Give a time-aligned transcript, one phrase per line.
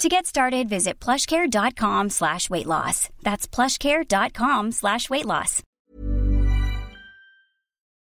[0.00, 3.10] To get started, visit plushcare.com slash weight loss.
[3.22, 5.62] That's plushcare.com slash weight loss.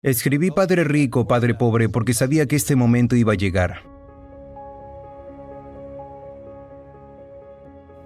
[0.01, 3.83] Escribí Padre Rico, Padre Pobre porque sabía que este momento iba a llegar.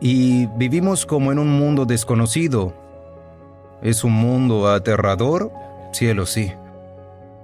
[0.02, 2.74] Y vivimos como en un mundo desconocido.
[3.84, 5.52] ¿Es un mundo aterrador?
[5.94, 6.52] Cielo sí.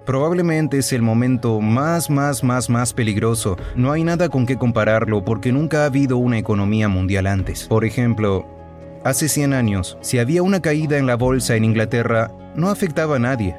[0.05, 3.57] Probablemente es el momento más, más, más, más peligroso.
[3.75, 7.67] No hay nada con qué compararlo porque nunca ha habido una economía mundial antes.
[7.67, 8.47] Por ejemplo,
[9.03, 13.19] hace 100 años, si había una caída en la bolsa en Inglaterra, no afectaba a
[13.19, 13.55] nadie.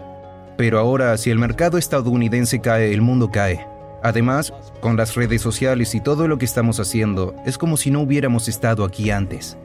[0.56, 3.66] Pero ahora, si el mercado estadounidense cae, el mundo cae.
[4.02, 8.00] Además, con las redes sociales y todo lo que estamos haciendo, es como si no
[8.00, 9.56] hubiéramos estado aquí antes.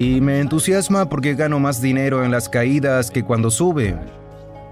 [0.00, 3.94] Y me entusiasma porque gano más dinero en las caídas que cuando sube.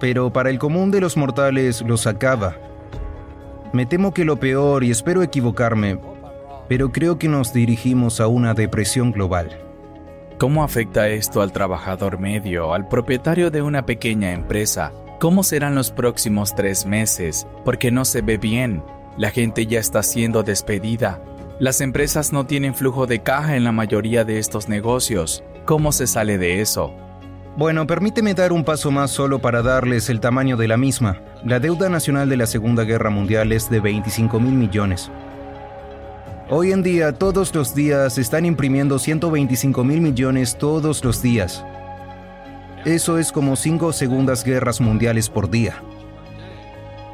[0.00, 2.56] Pero para el común de los mortales los acaba.
[3.74, 5.98] Me temo que lo peor, y espero equivocarme,
[6.66, 9.50] pero creo que nos dirigimos a una depresión global.
[10.38, 14.92] ¿Cómo afecta esto al trabajador medio, al propietario de una pequeña empresa?
[15.20, 17.46] ¿Cómo serán los próximos tres meses?
[17.66, 18.82] Porque no se ve bien.
[19.18, 21.20] La gente ya está siendo despedida.
[21.60, 25.42] Las empresas no tienen flujo de caja en la mayoría de estos negocios.
[25.64, 26.94] ¿Cómo se sale de eso?
[27.56, 31.20] Bueno, permíteme dar un paso más solo para darles el tamaño de la misma.
[31.44, 35.10] La deuda nacional de la Segunda Guerra Mundial es de 25 mil millones.
[36.48, 41.64] Hoy en día, todos los días están imprimiendo 125 mil millones todos los días.
[42.84, 45.82] Eso es como cinco segundas guerras mundiales por día.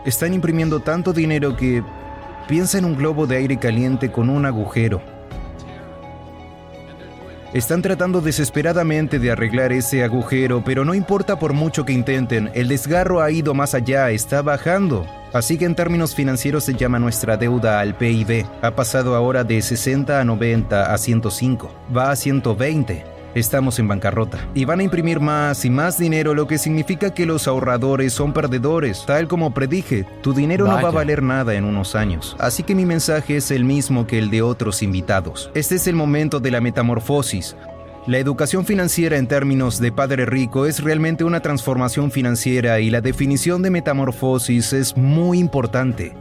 [0.05, 1.83] Están imprimiendo tanto dinero que
[2.49, 5.01] Piensa en un globo de aire caliente con un agujero.
[7.55, 12.69] Están tratando desesperadamente de arreglar ese agujero, pero no importa por mucho que intenten, el
[12.69, 15.07] desgarro ha ido más allá, está bajando.
[15.33, 18.45] Así que en términos financieros se llama nuestra deuda al PIB.
[18.61, 21.71] Ha pasado ahora de 60 a 90 a 105.
[21.97, 24.39] Va a 120 estamos en bancarrota.
[24.55, 28.33] Y van a imprimir más y más dinero, lo que significa que los ahorradores son
[28.33, 29.05] perdedores.
[29.07, 32.37] Tal como predije, tu dinero no va a valer nada en unos años.
[32.39, 35.51] Así que mi mensaje es el mismo que el de otros invitados.
[35.55, 37.57] Este es el momento de la metamorfosis.
[38.07, 43.01] La educación financiera en términos de padre rico es realmente una transformación financiera y la
[43.01, 46.13] definición de metamorfosis es muy importante.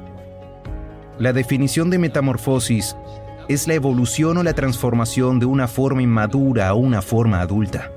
[1.19, 2.95] La definición de metamorfosis
[3.47, 7.91] es la evolución o la transformación de una forma inmadura a una forma adulta.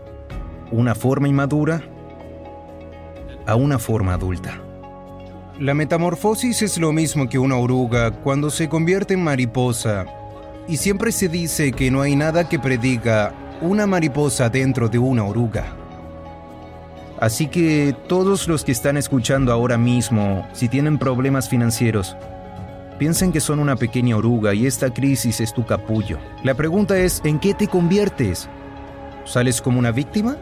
[0.73, 1.83] Una forma inmadura
[3.47, 4.61] a una forma adulta.
[5.61, 10.05] La metamorfosis es lo mismo que una oruga cuando se convierte en mariposa.
[10.69, 15.25] Y siempre se dice que no hay nada que prediga una mariposa dentro de una
[15.25, 15.65] oruga.
[17.21, 22.17] Así que todos los que están escuchando ahora mismo, si tienen problemas financieros,
[22.99, 26.19] Piensen que son una pequeña oruga y esta crisis es tu capullo.
[26.43, 28.49] La pregunta es, ¿en qué te conviertes?
[29.25, 30.37] ¿Sales como una víctima?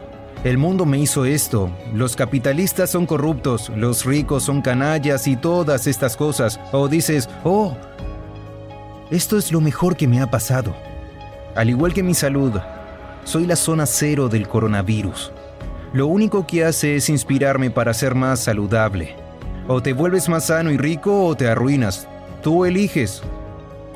[0.45, 1.69] El mundo me hizo esto.
[1.93, 6.59] Los capitalistas son corruptos, los ricos son canallas y todas estas cosas.
[6.71, 7.75] O dices, oh,
[9.11, 10.73] esto es lo mejor que me ha pasado.
[11.55, 12.53] Al igual que mi salud,
[13.25, 15.33] soy la zona cero del coronavirus.
[15.91, 19.15] Lo único que hace es inspirarme para ser más saludable.
[19.67, 22.07] O te vuelves más sano y rico o te arruinas.
[22.45, 23.23] Tú eliges.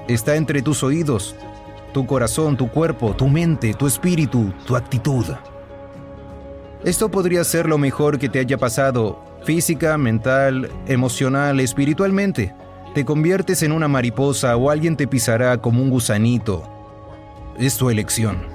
[0.07, 1.35] Está entre tus oídos,
[1.93, 5.23] tu corazón, tu cuerpo, tu mente, tu espíritu, tu actitud.
[6.83, 12.51] Esto podría ser lo mejor que te haya pasado, física, mental, emocional, espiritualmente.
[12.95, 16.63] Te conviertes en una mariposa o alguien te pisará como un gusanito.
[17.59, 18.47] Es tu elección.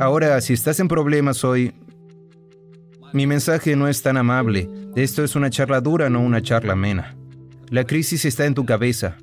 [0.00, 1.72] Ahora, si estás en problemas hoy,
[3.12, 4.79] mi mensaje no es tan amable.
[4.96, 7.16] Esto es una charla dura, no una charla amena.
[7.68, 9.16] La crisis está en tu cabeza.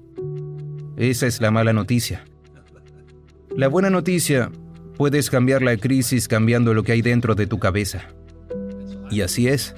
[0.96, 2.26] Esa es la mala noticia.
[3.56, 4.52] La buena noticia
[4.98, 8.08] Puedes cambiar la crisis cambiando lo que hay dentro de tu cabeza.
[9.12, 9.76] Y así es.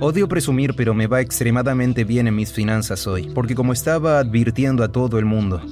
[0.00, 4.82] Odio presumir, pero me va extremadamente bien en mis finanzas hoy, porque como estaba advirtiendo
[4.82, 5.62] a todo el mundo,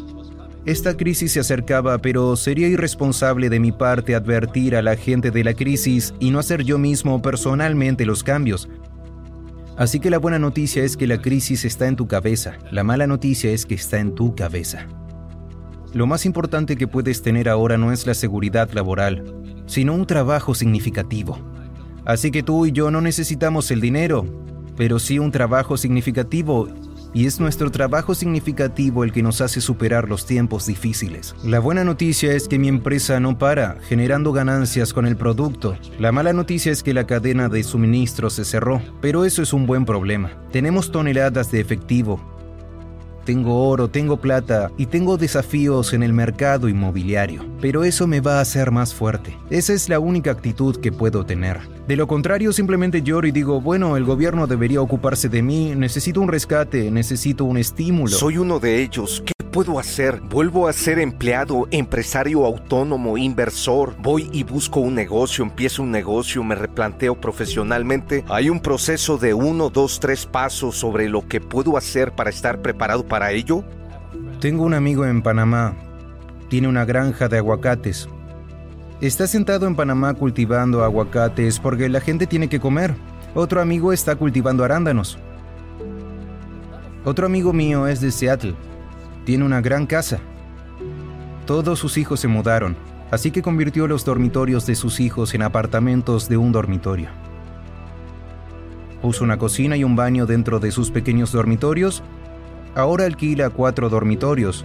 [0.67, 5.43] esta crisis se acercaba, pero sería irresponsable de mi parte advertir a la gente de
[5.43, 8.69] la crisis y no hacer yo mismo personalmente los cambios.
[9.77, 13.07] Así que la buena noticia es que la crisis está en tu cabeza, la mala
[13.07, 14.87] noticia es que está en tu cabeza.
[15.93, 19.35] Lo más importante que puedes tener ahora no es la seguridad laboral,
[19.67, 21.39] sino un trabajo significativo.
[22.07, 24.25] Así que tú y yo no necesitamos el dinero,
[24.77, 26.69] pero sí un trabajo significativo
[27.17, 31.35] y es nuestro trabajo significativo el que nos hace superar los tiempos difíciles.
[31.43, 35.79] La buena noticia es que mi empresa no para, generando ganancias con el producto.
[35.99, 39.65] La mala noticia es que la cadena de suministro se cerró, pero eso es un
[39.65, 40.31] buen problema.
[40.53, 42.21] Tenemos toneladas de efectivo,
[43.27, 48.39] tengo oro, tengo plata y tengo desafíos en el mercado inmobiliario, pero eso me va
[48.39, 49.37] a hacer más fuerte.
[49.51, 51.61] Esa es la única actitud que puedo tener.
[51.87, 56.21] De lo contrario, simplemente lloro y digo, bueno, el gobierno debería ocuparse de mí, necesito
[56.21, 58.17] un rescate, necesito un estímulo.
[58.17, 59.23] Soy uno de ellos
[59.57, 60.21] puedo hacer?
[60.21, 63.95] ¿Vuelvo a ser empleado, empresario autónomo, inversor?
[63.99, 68.23] ¿Voy y busco un negocio, empiezo un negocio, me replanteo profesionalmente?
[68.29, 72.61] ¿Hay un proceso de uno, dos, tres pasos sobre lo que puedo hacer para estar
[72.61, 73.65] preparado para ello?
[74.41, 75.75] Tengo un amigo en Panamá.
[76.51, 78.11] Tiene una granja de aguacates.
[79.01, 82.95] Está sentado en Panamá cultivando aguacates porque la gente tiene que comer.
[83.35, 85.17] Otro amigo está cultivando arándanos.
[87.07, 88.55] Otro amigo mío es de Seattle
[89.27, 90.21] tiene una gran casa.
[91.47, 92.77] Todos sus hijos se mudaron,
[93.11, 97.09] así que convirtió los dormitorios de sus hijos en apartamentos de un dormitorio.
[99.03, 102.05] Puso una cocina y un baño dentro de sus pequeños dormitorios.
[102.77, 104.65] Ahora alquila cuatro dormitorios.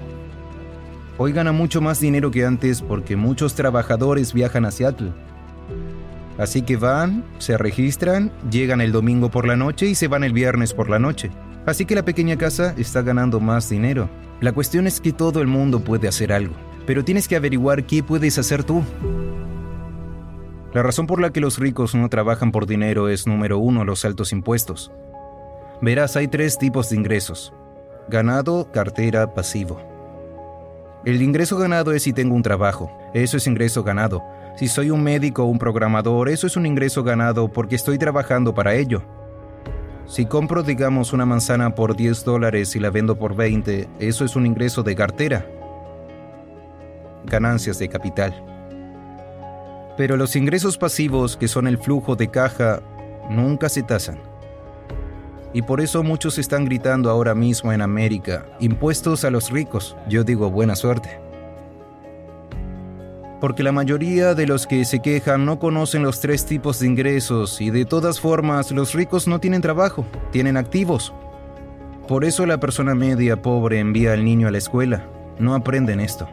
[1.18, 5.12] Hoy gana mucho más dinero que antes porque muchos trabajadores viajan a Seattle.
[6.38, 10.34] Así que van, se registran, llegan el domingo por la noche y se van el
[10.34, 11.32] viernes por la noche.
[11.66, 14.10] Así que la pequeña casa está ganando más dinero.
[14.40, 16.56] La cuestión es que todo el mundo puede hacer algo,
[16.88, 18.84] pero tienes que averiguar qué puedes hacer tú.
[20.74, 24.06] La razón por la que los ricos no trabajan por dinero es número uno los
[24.06, 24.92] altos impuestos.
[25.82, 27.54] Verás, hay tres tipos de ingresos.
[28.08, 29.82] Ganado, cartera, pasivo.
[31.06, 32.92] El ingreso ganado es si tengo un trabajo.
[33.14, 34.24] Eso es ingreso ganado.
[34.56, 38.54] Si soy un médico o un programador, eso es un ingreso ganado porque estoy trabajando
[38.54, 39.04] para ello.
[40.12, 44.36] Si compro, digamos, una manzana por 10 dólares y la vendo por 20, eso es
[44.36, 45.48] un ingreso de cartera.
[47.24, 48.34] Ganancias de capital.
[49.96, 52.82] Pero los ingresos pasivos, que son el flujo de caja,
[53.30, 54.20] nunca se tasan.
[55.54, 59.96] Y por eso muchos están gritando ahora mismo en América, impuestos a los ricos.
[60.10, 61.21] Yo digo buena suerte
[63.42, 67.60] porque la mayoría de los que se quejan no conocen los tres tipos de ingresos
[67.60, 71.12] y de todas formas los ricos no tienen trabajo, tienen activos.
[72.08, 75.08] Por eso la persona media pobre envía al niño a la escuela,
[75.40, 76.30] no aprenden esto.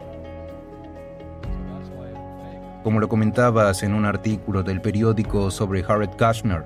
[2.83, 6.63] Como lo comentabas en un artículo del periódico sobre Harriet Kushner,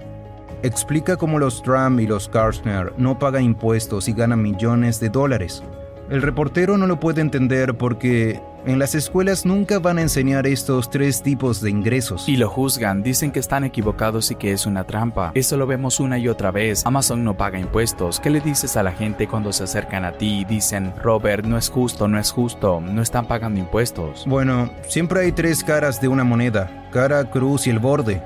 [0.62, 5.64] explica cómo los Trump y los Kushner no pagan impuestos y ganan millones de dólares.
[6.14, 10.92] El reportero no lo puede entender porque en las escuelas nunca van a enseñar estos
[10.92, 12.30] tres tipos de ingresos.
[12.30, 15.32] Y lo juzgan, dicen que están equivocados y que es una trampa.
[15.34, 16.86] Eso lo vemos una y otra vez.
[16.86, 18.20] Amazon no paga impuestos.
[18.20, 21.58] ¿Qué le dices a la gente cuando se acercan a ti y dicen, Robert, no
[21.58, 24.26] es justo, no es justo, no están pagando impuestos?
[24.28, 28.22] Bueno, siempre hay tres caras de una moneda, cara, cruz y el borde.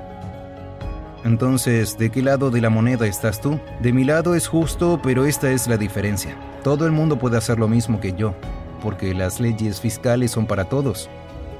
[1.24, 3.58] Entonces, ¿de qué lado de la moneda estás tú?
[3.80, 6.36] De mi lado es justo, pero esta es la diferencia.
[6.62, 8.34] Todo el mundo puede hacer lo mismo que yo
[8.80, 11.08] porque las leyes fiscales son para todos.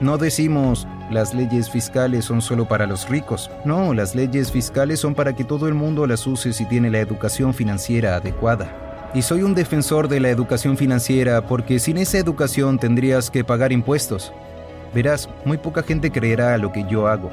[0.00, 3.50] No decimos las leyes fiscales son solo para los ricos.
[3.64, 7.00] No, las leyes fiscales son para que todo el mundo las use si tiene la
[7.00, 9.10] educación financiera adecuada.
[9.14, 13.72] Y soy un defensor de la educación financiera porque sin esa educación tendrías que pagar
[13.72, 14.32] impuestos.
[14.94, 17.30] Verás, muy poca gente creerá a lo que yo hago.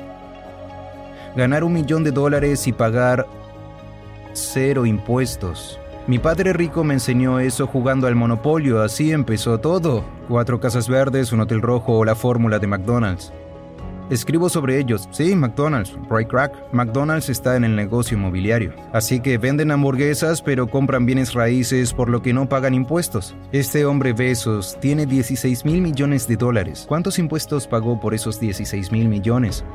[1.36, 3.28] Ganar un millón de dólares y pagar
[4.34, 5.80] cero impuestos.
[6.08, 10.06] Mi padre rico me enseñó eso jugando al Monopolio, así empezó todo.
[10.28, 13.34] Cuatro casas verdes, un hotel rojo o la fórmula de McDonald's.
[14.10, 15.10] Escribo sobre ellos.
[15.12, 16.54] Sí, McDonald's, Right Crack.
[16.72, 18.74] McDonald's está en el negocio inmobiliario.
[18.94, 23.36] Así que venden hamburguesas pero compran bienes raíces por lo que no pagan impuestos.
[23.52, 26.86] Este hombre Besos tiene 16 mil millones de dólares.
[26.88, 29.66] ¿Cuántos impuestos pagó por esos 16 mil millones?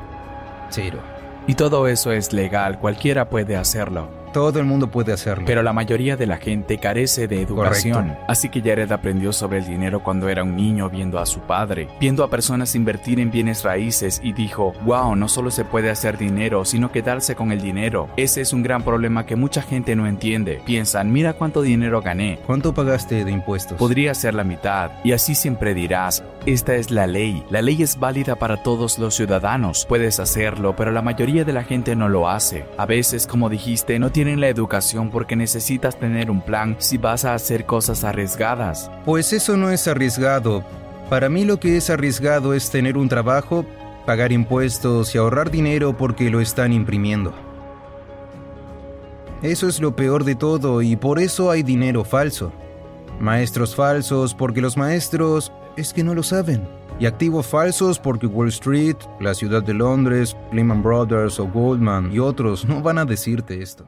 [0.69, 1.20] Cero.
[1.47, 4.20] Y todo eso es legal, cualquiera puede hacerlo.
[4.33, 5.43] Todo el mundo puede hacerlo.
[5.45, 8.07] Pero la mayoría de la gente carece de educación.
[8.09, 8.25] Correcto.
[8.27, 11.87] Así que Jared aprendió sobre el dinero cuando era un niño viendo a su padre,
[11.99, 16.17] viendo a personas invertir en bienes raíces y dijo, wow, no solo se puede hacer
[16.17, 18.09] dinero, sino quedarse con el dinero.
[18.17, 20.61] Ese es un gran problema que mucha gente no entiende.
[20.65, 22.39] Piensan, mira cuánto dinero gané.
[22.45, 23.77] ¿Cuánto pagaste de impuestos?
[23.77, 27.99] Podría ser la mitad, y así siempre dirás, esta es la ley, la ley es
[27.99, 32.29] válida para todos los ciudadanos, puedes hacerlo, pero la mayoría de la gente no lo
[32.29, 32.65] hace.
[32.77, 37.25] A veces, como dijiste, no tienen la educación porque necesitas tener un plan si vas
[37.25, 38.91] a hacer cosas arriesgadas.
[39.03, 40.63] Pues eso no es arriesgado.
[41.09, 43.65] Para mí lo que es arriesgado es tener un trabajo,
[44.05, 47.33] pagar impuestos y ahorrar dinero porque lo están imprimiendo.
[49.41, 52.53] Eso es lo peor de todo y por eso hay dinero falso.
[53.19, 56.61] Maestros falsos porque los maestros es que no lo saben.
[56.99, 62.19] Y activos falsos porque Wall Street, la ciudad de Londres, Lehman Brothers o Goldman y
[62.19, 63.87] otros no van a decirte esto.